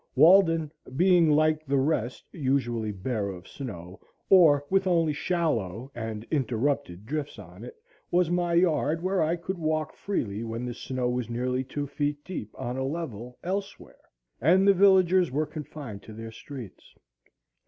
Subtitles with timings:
[0.15, 3.99] Walden, being like the rest usually bare of snow,
[4.31, 7.75] or with only shallow and interrupted drifts on it,
[8.09, 12.23] was my yard, where I could walk freely when the snow was nearly two feet
[12.25, 14.01] deep on a level elsewhere
[14.41, 16.95] and the villagers were confined to their streets.